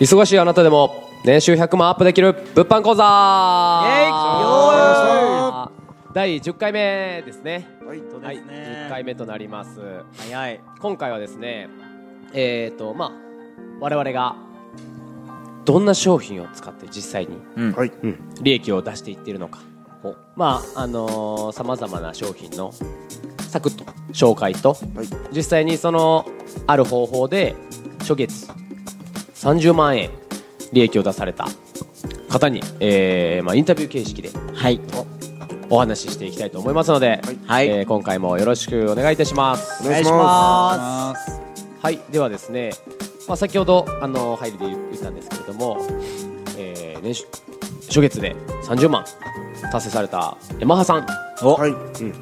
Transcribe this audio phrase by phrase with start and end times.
[0.00, 3.04] 忙しいあなたでも年収100万アップできる物販講座。
[6.12, 7.68] 第10回目ですね。
[7.86, 9.80] はいはい、10回目となります。
[10.18, 10.60] 早い。
[10.80, 11.68] 今回はですね
[12.32, 13.12] えっ、ー、とまあ
[13.78, 14.34] 我々が
[15.64, 17.38] どんな商品を使って実際に、
[18.42, 19.60] 利益を出していっているのか。
[20.34, 22.72] まああのさまざまな商品の
[23.48, 25.06] サクッと紹介とはい。
[25.32, 26.26] 実際にその
[26.66, 27.54] ある方法で
[28.00, 28.48] 初月
[29.44, 30.10] 30万円
[30.72, 31.46] 利益を出された
[32.30, 34.80] 方に、えーまあ、インタビュー形式ではい。
[35.70, 37.68] お話ししていきたいと思いますので、はい。
[37.68, 39.86] えー今回もよろしくお願いいたします。
[39.86, 41.40] お願いしまます。
[41.82, 42.00] はい。
[42.10, 42.72] ではですね、
[43.28, 45.78] まあ、先ほどあの入りで言ったんですけれども、
[46.58, 47.24] えー年収
[47.88, 49.04] 初月で30万
[49.70, 51.06] 達成された山葉さん。
[51.06, 51.70] はい。
[52.02, 52.12] に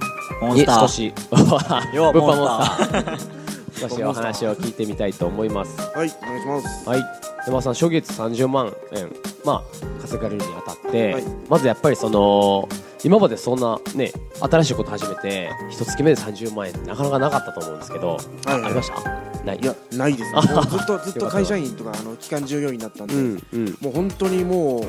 [0.41, 0.80] モンスター。
[0.80, 3.41] 少し 物販モンスター
[3.89, 5.77] 少しお話を聞いてみたいと思います。
[5.97, 6.88] はいお願いします。
[6.88, 7.01] はい。
[7.47, 9.11] 山葉さん初月30万円。
[9.45, 9.65] ま
[9.99, 11.24] あ稼がれるにあたって、はい。
[11.49, 12.69] まずやっぱりその
[13.05, 18.52] 今までそんなね新しいこと始めて一月目で30万円なかなかなかったと思うんですけど、はい。
[18.52, 19.02] はいありました？
[19.45, 19.59] ない。
[19.61, 20.41] いやないですね。
[20.71, 23.79] ずっと ずっと会社員とかあの期間従業員だったんで、うんうん。
[23.80, 24.85] もう本当にもう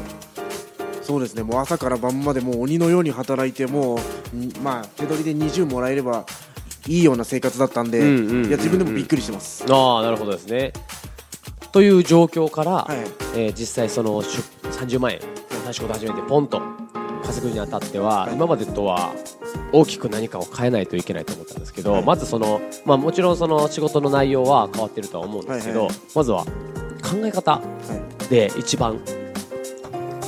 [1.02, 1.42] そうですね。
[1.44, 3.96] もう朝から晩までもう鬼のように働いても
[4.34, 6.26] うんまあ手取りで20もらえれば
[6.88, 8.46] いいような生活だったんで、うんうんうんうん。
[8.48, 10.74] いや自分でもびっくりしてます、ああなるほどですね。
[11.72, 12.98] という状況から、はい。
[13.36, 15.20] えー実際そのしゅ30万円
[15.66, 16.62] 新しいこと始めてポンと
[17.24, 18.34] 稼ぐにあたっては、はい。
[18.34, 19.14] 今までとは
[19.72, 22.04] 大きく何かを変えないといけないと思ったんですけど、はい。
[22.04, 25.98] まずその、まあ、もちろんその仕事の内容は変わってるとは思うんですけど、はいはい。
[26.16, 26.50] まずは考
[27.24, 27.62] え方は
[28.26, 28.30] い。
[28.30, 29.00] で一番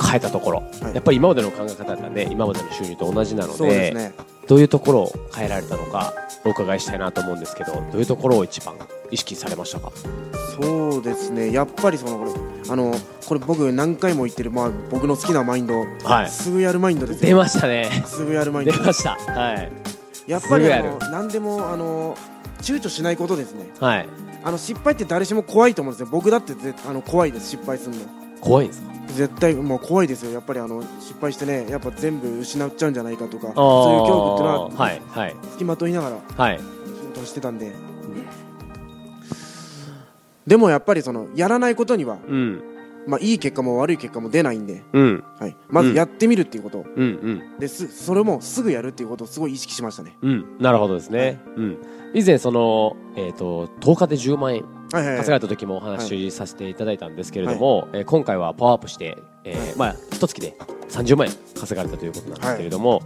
[0.02, 0.94] 変えたところ、はい。
[0.94, 4.14] やっぱり今までの考え方だったらね今までの収入と同じなのですね。
[4.48, 6.14] どういうところを変えられたのか
[6.46, 8.74] お伺いしたいなと思うんですけどどういうところを一番
[9.10, 9.92] 意識されましたか？
[10.58, 11.52] そうですね。
[11.52, 12.34] やっぱりその
[12.68, 12.94] あの
[13.26, 16.30] これ僕何回も言ってる、まあ、僕の好きなマインド、はい。
[16.30, 17.28] すぐやるマインドですよ。
[17.28, 17.90] 出ましたね。
[18.06, 18.72] すぐやるマインド。
[18.72, 19.16] 出ました。
[19.16, 19.70] はい。
[20.26, 22.16] やっぱりあの何でもあの
[22.62, 23.68] 躊躇しないことですね。
[23.78, 24.08] はい。
[24.42, 26.08] あの失敗って誰しも怖いと思うんですよ。
[26.10, 28.02] 僕だってぜあの怖いです失敗するの
[28.40, 28.92] 怖いんですか？
[29.14, 30.32] 絶対もう怖いですよ。
[30.32, 35.36] やっぱりあの失敗してねやっぱ全部失っちゃうんじゃないかとかそういう恐怖っていうのははいはい。
[35.42, 36.58] 付きまといながらはい。
[36.58, 36.64] 仕
[37.14, 37.72] 事をしてたんで、
[40.46, 42.62] でもやっぱりそのやらないことには、うん。
[43.08, 45.24] まあ、いい結果も悪い結果も出ないんで、うん。
[45.38, 47.04] はい、まずやってみるっていうこと、うん
[47.54, 47.58] うん。
[47.60, 50.16] ですそれもすぐやるっていうことをすごい意識しましたね。
[50.22, 50.58] うん。
[50.58, 51.78] なるほどですね、うん
[52.18, 59.76] 以前そのえっ、と10日で10万円はいはい、稼がれた時もお話しさせていただいたんですけれども、えー今回はパワーアップして、えーはい。
[59.76, 60.56] まあ一月で
[60.88, 63.02] 30万円稼がれたということなんですけれども、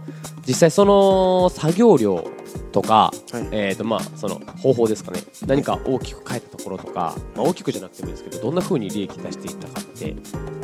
[0.47, 2.23] 実際その作業量
[2.71, 3.47] とか、はい。
[3.51, 5.21] えーとまあその方法ですかね。
[5.47, 10.15] 何か大きく変えたところとか、まあ、大きくじゃなくてもいいですけどどんな風に利益出していったかって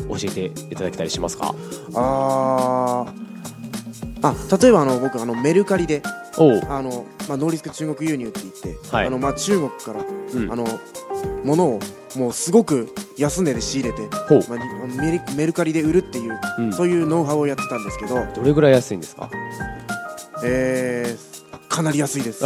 [0.07, 1.55] 教えていただけたりしますか？
[1.95, 3.27] あー
[4.22, 6.01] あ例えばあの僕あのメルカリで
[6.69, 9.07] あの、まあ、ノーリスク中国輸入って言って、はい。
[9.07, 10.51] あのまあ、中国から、うん。
[10.51, 10.66] あの
[11.44, 11.79] 物を
[12.16, 14.39] もうすごく安値で仕入れて、ほう。
[14.50, 14.59] まあ
[15.01, 16.73] メル、メルカリで売るっていう、うん。
[16.73, 19.29] そういうノウハウをやってたんですけど、どれぐらい安いんですか？
[20.44, 21.26] えー
[21.77, 22.43] かなり安いです、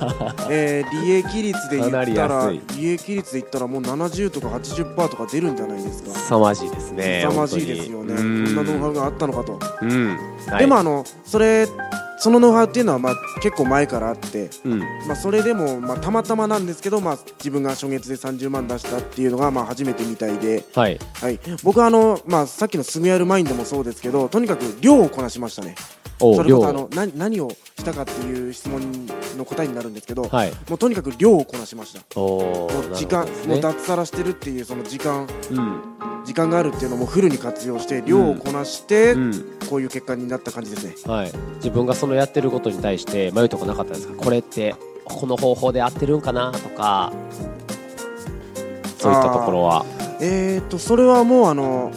[0.48, 6.14] えー利益率で言ったら利益率で言ったらもう70とか80%とか出るんじゃないですか。
[6.14, 8.14] 凄まじいですね凄まじいですよね。
[8.16, 10.60] こんなノウハウがあったのかと、うん、はい。
[10.60, 11.68] でもあのそれ
[12.20, 14.78] そのノウハウっていうのはまあ結構前からあってうん。
[14.78, 20.98] まあ、それでも、まあ、たまたまなんですけど、まあ、自分が初月で30万出したっていうのが、まあ、初めてみたいで、はい。
[21.14, 25.74] はい、僕はあの、まあ、さっきのすぐやるマインドもそうですけどとにかく量をこなしましたね。
[26.22, 29.06] おそれこそ量あの何何をしたかっていう質問
[29.38, 30.52] の答えになるんですけど、はい。
[30.68, 32.20] もうとにかく量をこなしました。
[32.20, 33.32] もう時間、ね。
[33.46, 35.26] もう脱サラしてるっていうその時間。
[35.50, 39.44] うん時間があるっていうのもフルに活用して量をこなして、うん。
[39.70, 40.94] こういう結果になった感じですね。
[41.12, 44.14] はい、自分がそのやってることに対して迷うとこなかったですか？
[44.14, 47.12] これってこの方法で合ってるんかなとか
[48.98, 49.84] そういったところは。
[50.20, 51.92] えー、とそれはもうあの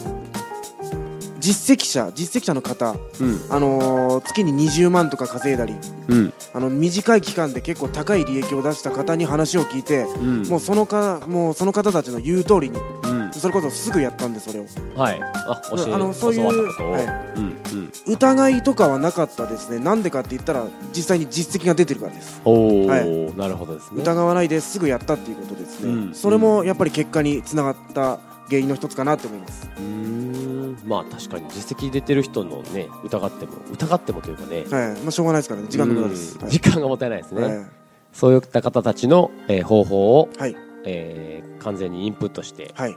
[1.40, 3.40] 実績者実績者の方うん。
[3.50, 5.74] あのー月に20万とか稼いだり
[6.08, 6.32] うん。
[6.54, 10.42] あの短い期間で結構高い利益を出した方に話を聞いて、うん。
[10.46, 14.66] もうそのかもうその方たちの言う通りにうんそれこそすぐやったんでそれを。
[14.96, 15.20] はい。
[15.22, 16.88] あ教えあのそういう教わったこと？
[16.88, 17.46] を、はいうんう
[17.76, 17.92] ん。
[18.06, 19.78] 疑いとかはなかったですね。
[19.78, 22.40] なんでかって言ったら実際に実績が出てるからです。
[22.44, 22.96] おお、は
[23.36, 24.02] なるほどですね。
[24.02, 29.68] 疑わないですぐやったっていうことですね、うんそれもやっぱり結果につながった原因の一つかなと思います。
[29.76, 30.78] うーん。
[30.84, 34.64] まあ確かに実績出てる人のね疑っても疑ってもというかね。
[34.70, 35.00] はい。
[35.00, 35.68] まあしょうがないですからね。
[35.68, 36.36] 時間の無駄です。
[36.36, 36.44] はい。
[36.44, 37.66] うん時間がもったいないですね、はい。
[38.12, 40.56] そういった方たちの、えー方法を、はい。
[40.84, 42.96] えー完全にインプットしてはい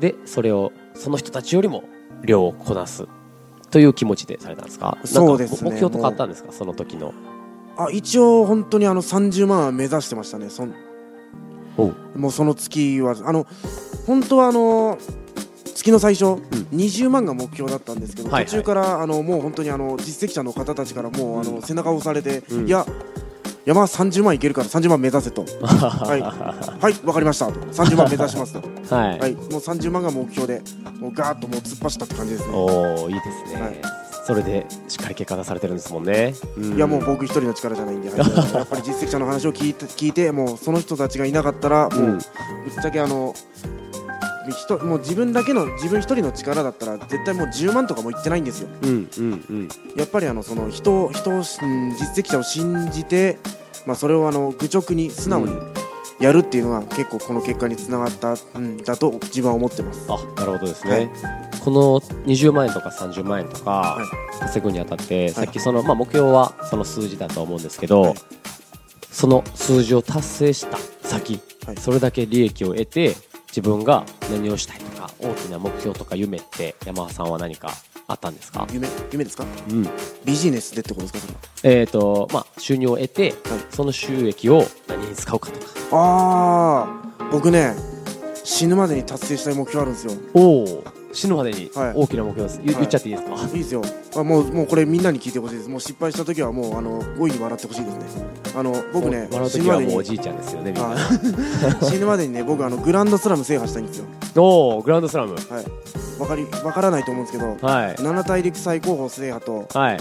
[0.00, 1.84] でそれをその人たちよりも
[2.22, 3.06] 量をこなす。
[3.70, 4.96] という気持ちでされたんですか？
[5.04, 5.70] そうですね。
[5.70, 6.52] 目標とかあったんですか？
[6.52, 7.12] その時の。
[7.76, 10.48] あ一応本当にあの30万は目指してましたね。
[10.50, 10.66] そ
[12.16, 13.46] もうその月はあの
[14.06, 14.98] 本当はあの
[15.74, 16.24] 月の最初、
[16.74, 18.50] 20万が目標だったんですけど、はいはい。
[18.50, 22.66] 途中からあのもう本当にあの実績者の方たちからもうあの背中を押されて、うん。
[22.66, 22.86] いや
[23.66, 25.44] 山は30万いけるから30万目指せと。
[25.60, 26.20] はい。
[26.22, 27.60] はいわかりましたと。
[27.60, 28.62] 30万目指しますと。
[28.94, 29.32] はい、はい。
[29.34, 30.62] もう30万が目標で
[31.00, 32.54] もうガーッともう突っ走ったって感じですね。
[32.54, 33.80] おおいいですね、はい。
[34.24, 36.76] それでしっかり結果出されてるんですもんね、ん。
[36.76, 42.18] いやもう僕一人の力じゃないんで、は いやっぱり実績者の話を聞いて聞いてもうその人たちがいなかったらもう、うん。
[42.18, 42.22] ぶっ
[42.80, 43.75] ちゃけあの人
[44.84, 48.68] もう自分だけの自分一人の力だったら絶対もう10万とかもいってないんですよ。
[48.82, 49.68] うんうんうん。
[49.96, 53.38] やっぱりあのその人を人を、うん実績者を信じて、
[53.86, 55.72] まあ、それをあの愚直に素直にうん。
[56.18, 60.06] やるっていうのが結構この結果につながった、うん、だと自分は思ってます。
[60.08, 61.10] あなるほどですね、はい。
[61.62, 64.02] この20万円とか30万円とかは
[64.36, 64.40] い。
[64.40, 68.14] 稼ぐにあたって、さっきその、まあ、目標はその数字だと思うんですけど、はい。
[69.10, 71.76] その数字を達成した先、はい。
[71.76, 73.14] それだけ利益を得て
[73.56, 77.70] 自分が何をしたいとか大きな目標とか夢って山田さんは何か
[78.06, 79.46] あったんですか、夢夢ですか？
[79.70, 79.88] うん。
[80.26, 81.20] ビジネスでってことですか？
[81.20, 81.40] それは
[81.80, 83.60] えーとまあ、収入を得て、はい。
[83.70, 85.66] その収益を何に使うかとか。
[85.92, 86.86] あ
[87.18, 87.74] あ僕ね
[88.44, 90.12] 死ぬまでに達成したい目標あるんですよ。
[90.34, 91.92] おお死ぬまでにはい。
[91.94, 92.74] 大きな目標です、言はい。
[92.82, 93.82] 言っちゃっていいですか、いいですよ。
[94.16, 95.68] あもうもうこれみんなに聞いてほしいです。
[95.68, 98.24] もう失敗した時はもうあの5位に笑ってほしいですね。
[98.56, 99.92] あの僕ね死ぬまでに。
[99.92, 100.92] もうおじいちゃんですよねみんな。
[100.92, 100.96] あ
[101.84, 104.04] 死ぬまでにね僕あのグランドスラム制覇したいんですよ。
[104.36, 105.34] おおグランドスラム。
[105.34, 105.64] はい。
[106.18, 108.02] わかりわからないと思うんですけどはい。
[108.02, 109.98] 七大陸最高峰制覇と、はい。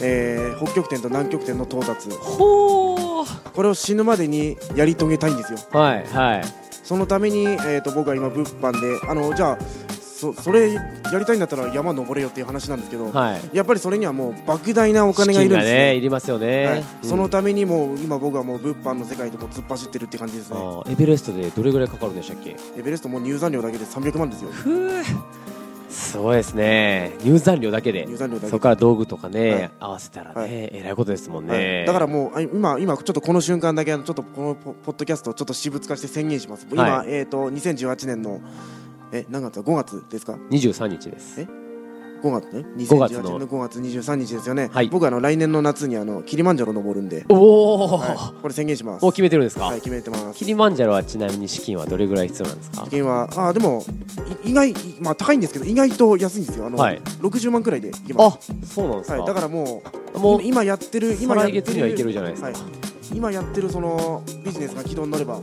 [0.00, 2.08] えー北極点と南極点の到達。
[2.10, 3.24] ほ
[3.54, 5.58] これを死ぬまでにやり遂げたいんですよ。
[5.58, 6.44] ーはいはい。
[6.88, 9.58] そのために、えー、と僕は今物販であのじゃあ
[10.18, 10.82] そそれや
[11.16, 13.56] りたいんだったら山登れよっていう話なんですけど、はい。
[13.56, 15.92] やっぱりそれにはもう莫大なお金がいるんですね。
[15.92, 16.84] いねりますよね、はい。
[17.02, 17.08] うん。
[17.08, 20.58] そのためにもう今僕はもう物販の世界でも突っ走ってるって感じですね。
[20.88, 22.56] エベレストでどれぐらいかかるんでしたっけ？
[22.76, 24.50] エベレストもう入山料だけで300万ですよ。
[25.88, 27.12] すごいですね。
[27.22, 28.04] 入山料だけで。
[28.06, 28.50] 入山料だけで。
[28.50, 29.70] そこから道具とかね、はい。
[29.78, 30.50] 合わせたらね、はい。
[30.50, 31.58] えらいことですもんはい。
[31.58, 36.66] ね、だからもうあ今今ちょっとこの瞬間だけちょっとこのポポッドキャストをちょっと私物化して宣言します。
[36.70, 37.12] 今、はい。
[37.12, 38.40] えっ、と2018年の
[39.12, 39.56] え何月？
[39.56, 41.40] だ5月ですか？23日です。
[41.40, 41.46] え
[42.22, 44.88] ？5月ね？5月2018の年の5月23日ですよね、はい。
[44.88, 49.02] 僕あの来年の夏にあのキリマンジャロ登るんで、おお、はい、これ宣言します。
[49.02, 50.38] もう決めてるんですか、はい決めてます。
[50.38, 52.84] キリマンジャロはちなみに資金はどれぐらい必要なんですか？
[52.84, 53.84] 資金はあでも
[54.44, 56.66] い意外まあ高いんですけど意外と安いんですよ。
[56.66, 57.00] あの、はい。
[57.20, 58.52] 60万くらいでいけます。
[58.52, 59.82] あそうなんですか、はい、だからも
[60.14, 62.56] うもう今やってる今再来やってる月にはいけるじゃないですか、はい、
[63.14, 65.38] 今やってるそのビジネスが軌道に乗れば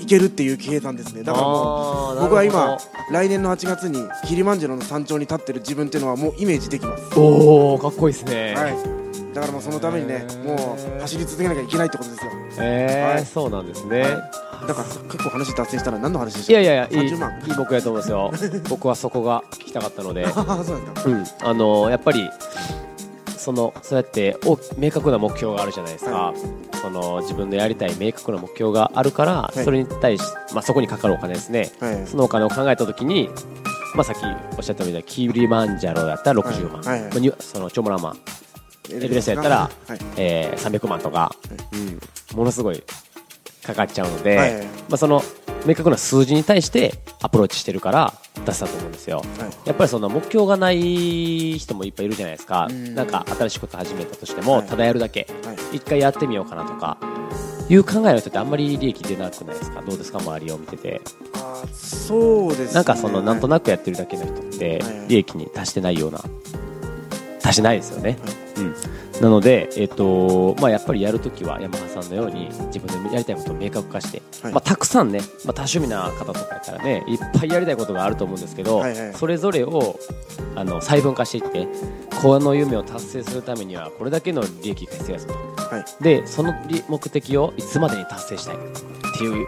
[0.00, 1.22] いけるっていう計算ですね。
[1.22, 2.78] だからもう僕は今
[3.10, 12.32] 来年の8月にキリマンジャロの山頂に立ってる自分っていうのはもうイメージできます、おおかっこいいですね、はい、だからもうそのためにねもう走り続けなきゃいけないってことですよ。
[12.60, 13.26] えーはい。
[13.26, 14.02] そうなんですね、
[14.66, 17.40] だから結構話脱線したら何の話でしたいやいやいやいい30万。
[17.46, 18.32] いい僕やと思いますよ。
[18.68, 20.26] 僕はそこが聞きたかったので。
[20.26, 21.10] ああそうなんですか。
[21.10, 22.28] うん、あのやっぱり
[23.38, 26.34] そのそうやってお明確な目標があるじゃないですか、は
[26.82, 29.64] その自分のやりたい明確な目標があるから、い。
[29.64, 30.22] それに対し、
[30.52, 31.70] まあ、そこにかかるお金ですね。
[31.80, 32.06] はい。
[32.06, 33.28] そのお金を考えたときに、
[33.94, 34.24] まあ、さっき
[34.56, 37.10] おっしゃったみたいにキリマンジャロだったら60万、はいはい。
[37.10, 38.18] はいそのチョモラマン、
[38.90, 39.98] エベレストやったらはい。
[40.16, 41.34] えー300万とか、
[41.72, 42.82] うん、ものすごい
[43.68, 44.54] かかっちゃうので、はい。
[44.56, 45.22] はいまあ、その
[45.66, 48.14] 明確な数字に対してアプローチしてるから
[48.46, 49.18] 出したと思うんですよ。
[49.18, 49.26] はい。
[49.66, 52.94] やっぱりその目標がない人もいっぱいいるじゃないですか、うん。
[52.94, 54.66] なんか新しいこと始めたとしても、はい。
[54.66, 55.76] ただやるだけ、はい。
[55.76, 56.96] 一回やってみようかなとか。
[57.70, 61.02] いう考えの人ってあんまり利益出なくないですか、どうですか、周りを見てて、
[61.34, 62.74] あーそうですね。
[62.74, 66.24] なんかそのなんとななくやってるだけの人って利益に達してないような、
[67.42, 68.16] 達してないですよね。
[68.56, 68.74] うん
[69.20, 74.52] なので、えっとまあ、やっぱりやるときは山田さんのように自分でやりたいことを明確化して、はい。
[74.52, 79.14] まあ、たくさんね、まあ、多趣味な方とかやったらねいっぱいやりたいことがあると思うんですけど、はいはい。
[79.14, 79.98] それぞれを
[80.54, 81.68] あの細分化していって
[82.22, 85.34] この夢を達成するためにはこれだけの利益が必要ですと。
[85.34, 86.02] はい。
[86.02, 88.58] でその利目的をいつまでに達成したいっ
[89.18, 89.46] ていう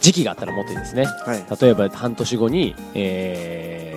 [0.00, 1.04] 時期があったらもっといいですね。
[1.04, 1.44] はい。
[1.60, 3.88] 例えば半年後に、えー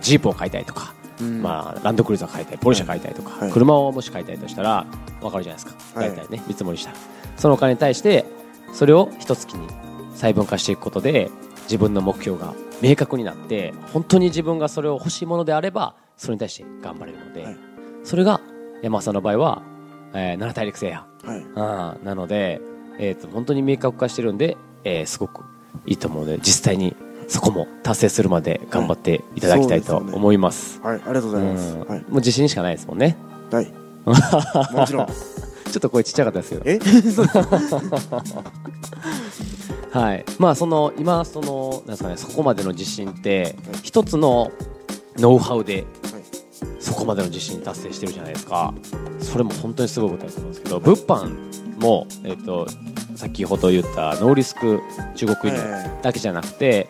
[0.00, 1.42] ジープを買いたいとか、うん。
[1.42, 3.52] まあ、ランドクルーザー買いたいポルシェ買いたいとか、はい。
[3.52, 4.86] 車をもし買いたいとしたら
[5.20, 6.00] 分かるじゃないですか。
[6.00, 6.10] はい。
[6.10, 6.96] 大体ね、見積もりしたら。
[7.36, 8.24] そのお金に対して
[8.72, 9.66] それを一月に
[10.14, 11.30] 細分化していくことで
[11.64, 17.56] 自分の目標が明確になって本当に自分がそれを欲しいものであればそれに対して頑張れるので、はい。
[18.04, 18.40] それが
[18.82, 19.62] 山田さんの場合は、
[20.14, 21.06] えー七大陸制覇。
[21.24, 22.04] はい。
[22.04, 22.60] なので、
[22.98, 25.44] えー、と本当に明確化してるんで、えーすごく
[25.86, 26.94] いいと思うので実際に
[27.30, 30.10] そこも達成するまで頑張っていただきたいとはいそうです。
[30.10, 30.38] よね思い。
[30.38, 31.74] ます,、はいありがとうございます。
[31.74, 31.80] うん。
[31.86, 32.00] はい。
[32.00, 33.16] もう自信しかないですもんね。
[33.52, 33.72] はい。
[34.74, 35.06] もちろん。
[35.06, 36.62] ちょっと声ちっちゃかったですけど。
[36.66, 36.80] え？
[39.96, 40.24] はい。
[40.38, 44.50] まあその今そのなんですかねそこまでの自信って一つの
[45.16, 46.22] ノウハウではい。
[46.80, 48.74] そこまでの自信達成してるじゃないですか。
[49.20, 52.66] それも本当にすごいことだと思うんですけど物販も、えっと
[53.14, 54.80] 先ほど言ったノーリスク
[55.14, 55.90] 中国輸入はい。
[56.02, 56.88] だけじゃなくて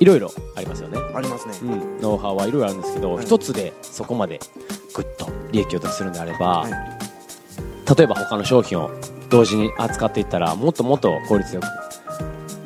[0.00, 1.54] いろいろありますよね、ありますね。
[1.62, 3.24] うん、ノウハウはいろいろあるんですけどはい。
[3.24, 4.40] 一、つでそこまで
[4.94, 6.72] グッと利益を出せるんであれば、はい。
[7.96, 8.90] 例えば他の商品を
[9.28, 11.66] 同時に扱っていったらもっともっと効率よく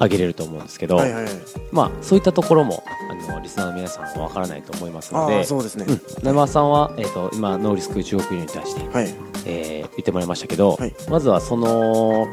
[0.00, 1.32] 上げれると思うんですけど、はいはいはい。
[1.72, 5.86] まあそういったところもあのリスナーの皆さんはわからないと思いますのあであそうですね。
[5.88, 9.14] うん、生さんは、えー、と今ノーリスク中国輸入に対して、はい。
[9.46, 10.94] えー言ってもらいましたけど、はい。
[11.08, 12.26] まずはその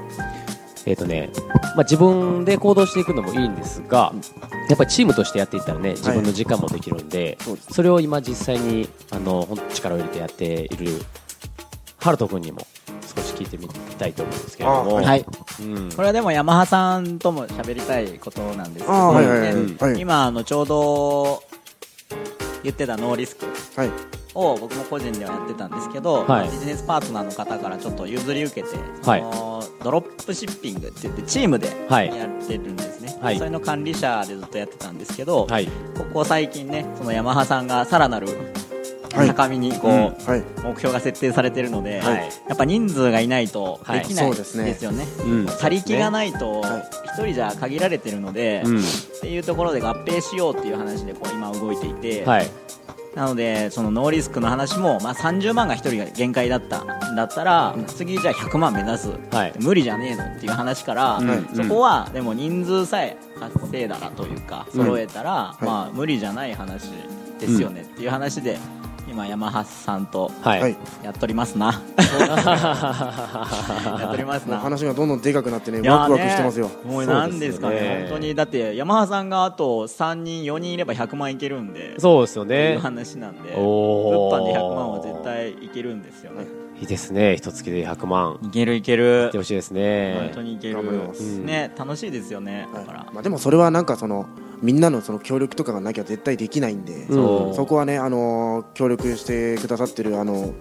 [0.86, 1.30] えっ、とね、
[1.76, 4.14] まあ、自分で行動していくのもいいんですが
[4.70, 7.74] やっぱりチームとしてやっていったらね自分の時間もできるんで、そうです。
[7.74, 10.88] それを今実際にあの力を入れてやっている
[12.00, 12.66] ハルト君にも
[13.16, 15.26] 少し聞いてみたいと思うんですけれども、あはい。
[15.62, 15.92] うん。
[15.92, 19.56] これはでもヤマハさんとも喋りたいことなんですけど、はいはいはい。
[19.56, 20.00] ねはい。
[20.00, 21.44] 今あのちょうど
[22.64, 23.46] 言ってたノーリスク
[23.76, 23.92] はい。
[24.34, 26.50] を僕も個人ではやってたんですけど、はい。
[26.50, 29.22] ビジネスパートナーの方からちょっと譲り受けて、はい。
[29.22, 29.51] その
[29.84, 32.08] ドロップシッピングって言ってチームではい。
[32.08, 33.38] やってるんですね、はい。
[33.38, 35.68] それの管理者でずっとやってたんですけど、はい。
[35.98, 38.28] ここ最近ねそのヤマハさんがさらなる
[39.14, 39.28] はい。
[39.28, 39.98] 高みにこう、うん。
[39.98, 40.44] はい。
[40.64, 42.30] 目標が設定されてるので、はい。
[42.48, 44.66] やっぱ人数がいないとできないそうですね。
[44.66, 45.06] ですよね。
[45.26, 45.46] うん。
[45.46, 46.84] 他力がないとはい。
[47.12, 48.80] 一人じゃ限られてるので、うん。
[48.80, 48.82] っ
[49.22, 52.50] ていうところで合併しようっていう話でこう今動いていて、はい
[53.16, 59.54] なのでそのノーリスクの話も、まあ、30万が1人が限界だっただったら、次じゃあ100万目指す、はい。
[59.60, 61.46] 無理じゃねえのっていう話から、うん。
[61.54, 63.18] そこはでも人数さえ
[63.60, 64.86] 稼いだらというかうん。
[64.86, 66.90] 揃えたら、まあ、無理じゃない話
[67.40, 68.58] ですよねっていう話で
[69.12, 71.82] 今ヤマハさんとはい、はいやっとりますな。
[74.00, 74.58] やっとりますな。
[74.60, 76.70] 話がどんどんでかくなってねワクワクしてますよ。
[76.86, 77.76] もうなんですかね。
[77.76, 77.98] ね。
[78.10, 86.46] 本当にだってヤマハさんがあと3人4人いれば100万いけるんでそうですよっていうね話なんで物販で100万は絶対いけるんですよね。
[86.80, 87.36] いいですね。
[87.36, 88.40] 一月で100万。
[88.44, 89.04] いけるいける。
[89.04, 90.16] いってほしいですね。
[90.20, 90.76] 本当にいける。
[90.76, 91.22] 頑張ります。
[91.40, 92.66] ね楽しいですよね。
[92.74, 92.88] だはい。
[92.88, 94.26] からまあ、でもそれはなんかその
[94.62, 100.54] みんなのその協力とかがなきゃ絶対できないんで、そこはね、あのー協力してくださってるあの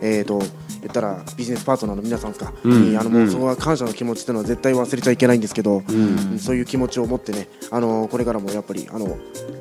[0.00, 0.38] えーと
[0.80, 2.90] 言ったらビジネスパートナーの皆さんですか、うん。
[2.90, 3.30] にあのもううん。
[3.30, 6.38] そこは感謝の気持ちっていうのは絶対忘れちゃいけないんですけど、うん。
[6.38, 9.16] そういう気持ちを持ってね、あのーこれからもやっぱりあの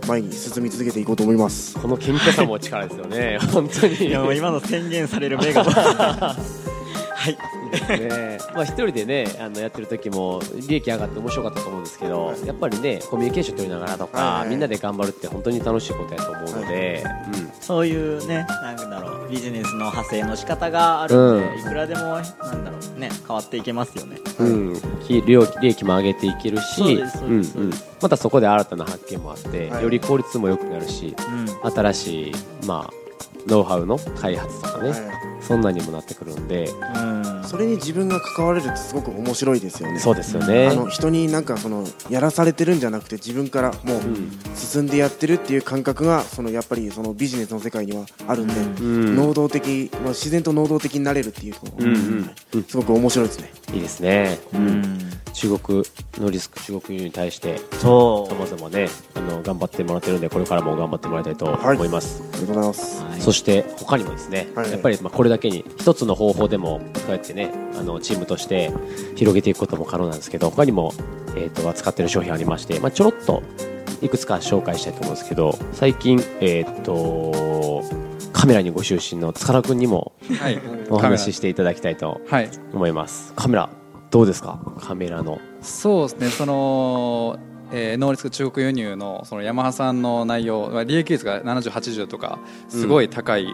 [0.08, 1.80] 前に進み続けていこうと思います。
[1.80, 3.38] この謙虚さも力ですよね。
[3.54, 3.96] 本当に。
[4.08, 5.64] いやもう今の宣言される目が。
[5.64, 6.36] は
[7.30, 8.38] いね。
[8.54, 14.50] まあ一人でねあのやってる時も利益上がって面白かったと思うんですけど、やっぱりねコミュニケーション取りながらとか、はいはい。
[14.50, 17.04] みんなで頑張るって本当に楽しいことやと思うので、
[17.60, 21.60] そういうねなんだろうビジネスの派生の仕方があるんで、うん。
[21.60, 24.18] いくらでもなんだろうね変わっていけますよね。
[24.40, 24.74] うん。
[25.10, 25.26] 利益
[25.62, 27.04] 利益も上げていけるし
[28.02, 29.84] またそこで新たな発見もあって、はい。
[29.84, 31.16] より効率も良くなるし
[31.64, 31.72] うん。
[31.72, 32.32] 新しい、
[32.66, 32.94] まあ、
[33.48, 35.00] ノウハウの開発とかね、はい。
[35.42, 40.00] そんなにもなってくるんでうんそれに自分が関われるってすごく面白いですよね。
[40.00, 40.68] そうですよね。
[40.68, 44.32] あの人になんかそのやらされてるんじゃなくて自分からもううん。
[44.56, 49.16] 進んでやってるっていう感覚がそのやっぱりそのビジネスの世界にはあるんで、うん。
[49.16, 52.36] 能動的、まあ、自然と能動的になれるっていうのが、うんうん。
[52.54, 53.52] うんすごく面白いですね。
[53.74, 55.00] いいですね、うん。
[55.34, 55.84] 中国
[56.18, 63.04] のリスク中国輸入に対してそさまざまねあの頑張ってもらってるんでこれからも頑張ってもらいたいと思います、ありがとうございます。
[63.04, 63.22] はい。
[63.22, 64.72] そして他にもですね、はい。
[64.72, 68.72] やっぱりまあこれだけに一つの方法でもこうやってねあのチームとして
[69.16, 70.94] 広げていくことも可能なんですけど他にも、
[71.36, 73.44] えー、と扱ってる商品ありまして、まあ、ちょろっと
[74.02, 77.84] いくつか紹介したいと思うんですけど最近、えー、と
[78.32, 80.60] カメラにご就寝の塚田君にもはい、
[80.90, 83.34] お話しししていただきたいとはい、思います。
[83.36, 83.70] カメラ
[84.12, 84.60] どうですか？
[84.80, 85.40] カメラの。
[85.62, 87.40] そうですね、その、
[87.72, 93.48] えー、ノーリスク中国輸入のそのヤマハさんの内容、まあ利益率が70、80とか、すごい高い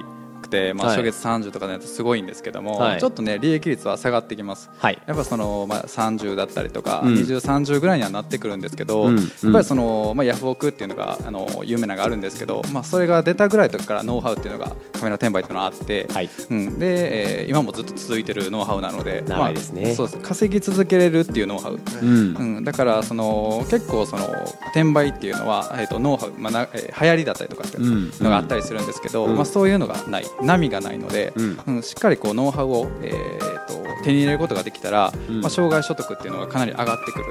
[0.50, 3.00] くて、まあ、はい初月30とかのやつすごいんですけども、はい。
[3.00, 4.70] ちょっとね、利益率は下がってきます。
[4.78, 5.02] はい。
[5.06, 7.14] やっぱその、まあ、30だったりとか、うん。
[7.14, 9.16] 20、30ぐらいにはなってくるんですけど、うん。
[9.16, 16.30] やっぱりその、まあ、ヤフオクっていうのがあの有名なのがあるんですけど、まあ、それが出たぐらいの時からノウハウっていうのがカメラ転売っていうのがあって、はい。
[16.50, 19.36] うん、で、えー今もずっと続いてるノウハウなのでね。
[19.36, 19.56] まあ、
[19.96, 22.36] そう稼ぎ続けれるっていうノウハウ、うん。
[22.36, 24.26] うん、だからその結構その
[24.72, 28.12] 転売っていうのは、えー、とノウハウ、まあなえー流行りだったりとかっていううん。
[28.20, 29.36] のがあったりするんですけど、うん。
[29.36, 31.60] まあ、そういうのがない波がないので、うん。
[31.68, 35.42] うんしっかりこうノウハウを、えー、と手に入れることができたら、うん。
[35.42, 37.26] まあ、障害所得っていうのがかなり上がってくる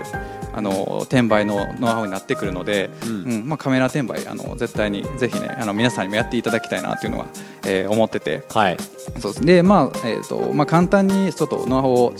[0.52, 3.32] あの転売のノウハウになってくるので、うん。
[3.32, 7.26] うんまあ、カメラ転売あの絶対にぜひねあの皆さんにもやっていただきたいなっていうのは、
[7.66, 8.42] えー思ってて。
[8.50, 8.76] はい。
[9.18, 9.44] そうです。
[9.44, 12.14] で、まあえーとまあ、簡単にちょっとノウハウを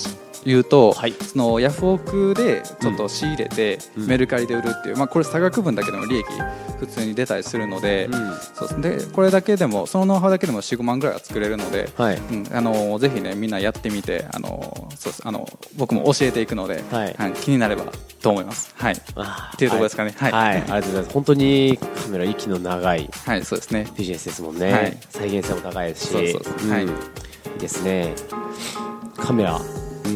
[0.48, 1.12] 言うと、はい。
[1.12, 4.06] そのヤフオクでちょっと仕入れて、うん。
[4.06, 6.26] メルカリで売るっていう、まあ、これ差額分だけでも利益
[6.78, 8.34] 普通に出たりするので,、うん。
[8.54, 12.16] そうでこれだけでもそのノウハウだけでも45万ぐらいは作れるので、はい。
[12.16, 17.16] うん、あのぜひねみんなやってみてあのそうあの僕も教えていくので、はい。
[17.40, 17.84] 気になれば
[18.20, 18.74] と思います。
[18.76, 20.14] はい、っていうところですかね。
[20.16, 20.48] はい、はい。
[20.48, 20.56] はい。
[20.56, 21.14] ありがとうございます。
[21.14, 23.10] 本当にカメラ息の長い。
[23.26, 23.86] はい、そうですね。
[23.96, 24.98] ビジネスですもんね、はい。
[25.10, 26.10] 再現性も高いですし。
[26.10, 26.70] そうそうそう。
[26.70, 26.86] はい。
[26.86, 26.88] ん。
[26.88, 28.14] いいですね。
[29.16, 29.60] カメラ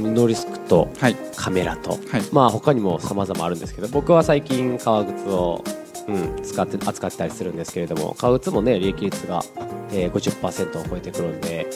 [0.01, 2.01] ノーリスクとはい、カメラと、はい。
[2.33, 5.63] まあ他にも様々あるんですけど僕は最近革靴を、
[6.09, 9.43] うん、使って扱ってたりするんですけれども革靴もね利益率が、
[9.91, 11.67] えー、50%を超えてくるんで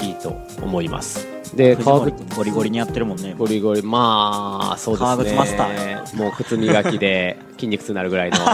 [0.00, 1.26] いいと思います。
[1.54, 3.34] で藤革靴ゴリゴリにやってるもんね。
[3.36, 3.82] ゴリゴリ。
[3.82, 5.08] まあそうですね。
[5.08, 8.38] 革靴マスターもう靴磨きで 筋肉痛になるぐらいの。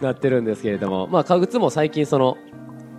[0.00, 2.36] なってるんですけれどもまあ革靴も最近その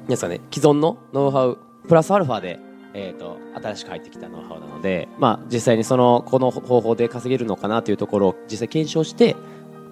[0.08, 2.60] ですかね既存のノウハウプラスアルファで
[3.00, 9.36] えー、と新しく入ってきたノウハウなので、まあ、実際にそのこの方法で稼げるのかなというところを実際検証して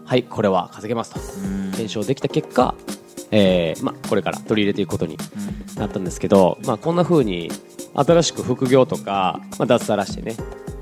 [0.05, 1.19] はいこれは稼げますと。
[1.19, 1.71] うん。
[1.71, 2.73] 検証できた結果、
[3.31, 5.17] えーまあ、これから取り入れていくことに
[5.77, 7.51] なったんですけど、まあ、こんな風に
[7.93, 10.35] 新しく副業とか、まあ、脱サラしてね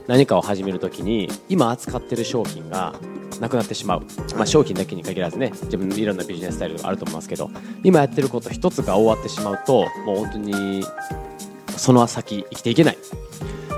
[0.08, 2.96] 何かを始めるときに今扱ってる商品が
[3.39, 7.50] なくなってしまう、まあ、商品だけに限らずね自分のいろんなビジネススタイルがあると思いますけど
[7.84, 10.84] 今やってること一つが終わってしまうともう本当に
[11.84, 12.98] その先生きていけない。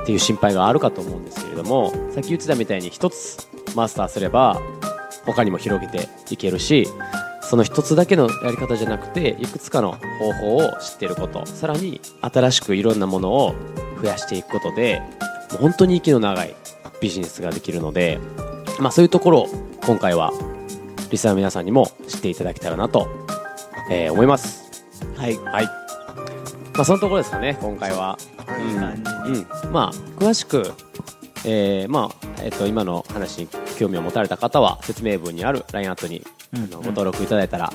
[0.03, 3.39] っていう心配があるかと思うんですけれどもさっき言ってたみたいに一つ
[3.75, 4.61] マスターすれば
[5.25, 6.87] 他にも広げていけるし
[7.41, 13.55] その一つだけのやり方じゃなくていくつかの方法を知っていることさらに新しくいろんなものを
[13.99, 15.01] 増やしていくことで
[15.53, 16.55] もう本当に息の長い
[17.01, 18.19] ビジネスができるので、
[18.79, 19.47] まあ、そういうところを
[19.83, 20.31] 今回は
[21.09, 23.07] リスナーの皆さんにも知っていただけたらなと、
[23.89, 24.85] えー思います。
[25.17, 25.35] はい。
[25.37, 25.84] はい
[26.75, 28.17] まあ、そのところですかね今回は。
[28.59, 28.75] いい。
[28.75, 30.73] 感じにうん、まあ詳しく、
[31.45, 36.63] えーまあえっと今の話に興味を持たれた方は説明文にある LINE アットに、うん。
[36.65, 37.71] あのご登録いただいたら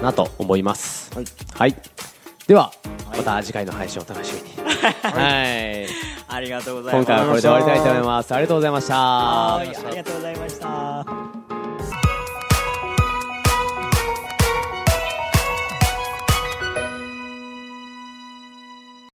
[0.00, 1.24] なと思います、はい。
[1.54, 1.76] はい、
[2.46, 2.72] では、
[3.08, 3.18] はい。
[3.18, 4.56] また次回の配信をお楽しみに。
[5.02, 5.44] は
[5.82, 5.86] い。
[6.28, 7.06] ありがとうございます。
[7.06, 8.34] 今回はこれで終わりたいと思います。
[8.34, 8.94] ありがとうございました。
[8.96, 9.68] はい。
[9.68, 11.43] ありがとうございました